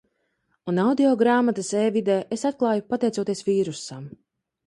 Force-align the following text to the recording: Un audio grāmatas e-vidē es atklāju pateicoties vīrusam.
Un 0.71 0.79
audio 0.83 1.09
grāmatas 1.19 1.69
e-vidē 1.81 2.17
es 2.37 2.47
atklāju 2.51 2.85
pateicoties 2.95 3.47
vīrusam. 3.51 4.09